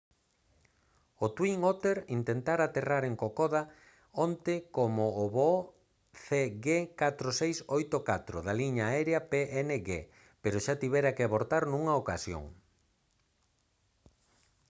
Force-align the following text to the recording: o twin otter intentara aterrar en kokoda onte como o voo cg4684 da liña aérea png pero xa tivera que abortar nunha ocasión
o 1.23 1.25
twin 1.37 1.59
otter 1.71 1.97
intentara 2.17 2.63
aterrar 2.67 3.03
en 3.09 3.15
kokoda 3.23 3.61
onte 4.25 4.55
como 4.77 5.03
o 5.23 5.25
voo 5.35 5.59
cg4684 6.25 8.31
da 8.47 8.53
liña 8.61 8.85
aérea 8.87 9.25
png 9.31 9.89
pero 10.43 10.63
xa 10.65 10.75
tivera 10.83 11.15
que 11.15 11.23
abortar 11.25 11.63
nunha 11.67 11.93
ocasión 12.01 12.43